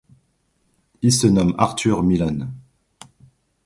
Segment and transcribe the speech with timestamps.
[1.03, 2.47] Il se nomme Arthur Millon.